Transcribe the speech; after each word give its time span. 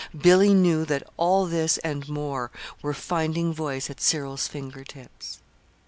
Billy 0.17 0.51
knew 0.51 0.83
that 0.83 1.07
all 1.15 1.45
this 1.45 1.77
and 1.83 2.09
more 2.09 2.49
were 2.81 2.91
finding 2.91 3.53
voice 3.53 3.87
at 3.87 4.01
Cyril's 4.01 4.47
finger 4.47 4.83
tips. 4.83 5.37